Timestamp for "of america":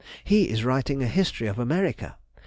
1.47-2.17